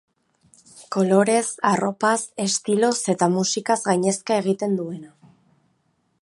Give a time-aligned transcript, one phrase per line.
[0.95, 2.15] Kolorez, arropaz,
[2.45, 5.15] estiloz eta musikaz gainezka egiten duena.